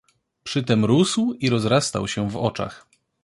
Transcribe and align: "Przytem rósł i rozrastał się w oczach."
"Przytem 0.43 0.85
rósł 0.85 1.33
i 1.33 1.49
rozrastał 1.49 2.07
się 2.07 2.29
w 2.29 2.37
oczach." 2.41 2.87